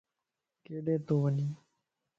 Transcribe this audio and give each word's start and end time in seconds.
ڪيڏي 0.65 0.95
تو 1.07 1.13
وڃي؟ 1.23 1.47